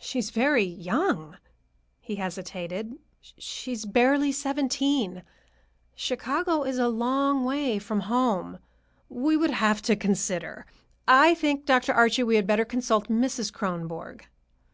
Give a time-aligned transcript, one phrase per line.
[0.00, 1.36] "She is very young,"
[2.00, 5.22] he hesitated; "she is barely seventeen.
[5.94, 8.58] Chicago is a long way from home.
[9.10, 10.64] We would have to consider.
[11.06, 11.92] I think, Dr.
[11.92, 13.52] Archie, we had better consult Mrs.
[13.52, 14.22] Kronborg."